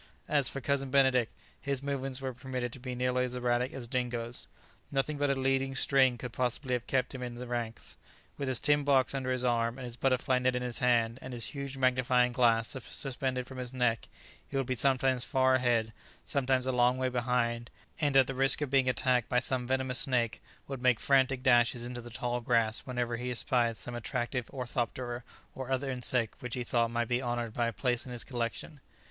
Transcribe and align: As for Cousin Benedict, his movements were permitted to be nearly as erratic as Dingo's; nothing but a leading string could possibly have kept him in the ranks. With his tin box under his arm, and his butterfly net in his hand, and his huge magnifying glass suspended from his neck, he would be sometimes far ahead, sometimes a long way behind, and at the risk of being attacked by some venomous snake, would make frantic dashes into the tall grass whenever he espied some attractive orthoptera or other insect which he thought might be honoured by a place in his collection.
As 0.27 0.49
for 0.49 0.61
Cousin 0.61 0.89
Benedict, 0.89 1.31
his 1.61 1.83
movements 1.83 2.21
were 2.21 2.33
permitted 2.33 2.73
to 2.73 2.79
be 2.79 2.95
nearly 2.95 3.23
as 3.23 3.35
erratic 3.35 3.71
as 3.71 3.85
Dingo's; 3.87 4.47
nothing 4.91 5.19
but 5.19 5.29
a 5.29 5.35
leading 5.35 5.75
string 5.75 6.17
could 6.17 6.33
possibly 6.33 6.73
have 6.73 6.87
kept 6.87 7.13
him 7.13 7.21
in 7.21 7.35
the 7.35 7.45
ranks. 7.45 7.97
With 8.35 8.47
his 8.47 8.59
tin 8.59 8.83
box 8.83 9.13
under 9.13 9.31
his 9.31 9.45
arm, 9.45 9.77
and 9.77 9.85
his 9.85 9.97
butterfly 9.97 10.39
net 10.39 10.55
in 10.55 10.63
his 10.63 10.79
hand, 10.79 11.19
and 11.21 11.33
his 11.35 11.45
huge 11.53 11.77
magnifying 11.77 12.31
glass 12.31 12.75
suspended 12.89 13.45
from 13.45 13.59
his 13.59 13.73
neck, 13.73 14.09
he 14.47 14.57
would 14.57 14.65
be 14.65 14.73
sometimes 14.73 15.23
far 15.23 15.53
ahead, 15.53 15.93
sometimes 16.25 16.65
a 16.65 16.71
long 16.71 16.97
way 16.97 17.09
behind, 17.09 17.69
and 17.99 18.17
at 18.17 18.25
the 18.25 18.33
risk 18.33 18.61
of 18.61 18.71
being 18.71 18.89
attacked 18.89 19.29
by 19.29 19.37
some 19.39 19.67
venomous 19.67 19.99
snake, 19.99 20.41
would 20.67 20.81
make 20.81 20.99
frantic 20.99 21.43
dashes 21.43 21.85
into 21.85 22.01
the 22.01 22.09
tall 22.09 22.41
grass 22.41 22.79
whenever 22.87 23.17
he 23.17 23.29
espied 23.29 23.77
some 23.77 23.93
attractive 23.93 24.49
orthoptera 24.51 25.21
or 25.53 25.69
other 25.69 25.91
insect 25.91 26.41
which 26.41 26.55
he 26.55 26.63
thought 26.63 26.89
might 26.89 27.07
be 27.07 27.21
honoured 27.21 27.53
by 27.53 27.67
a 27.67 27.71
place 27.71 28.07
in 28.07 28.11
his 28.11 28.23
collection. 28.23 28.79